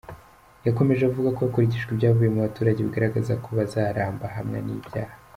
[0.67, 5.13] Yakomeje avuga ko hakurikijwe ibyavuye mu baturage bigaragaza ko Bazaramba ahamwa n’ibyaha.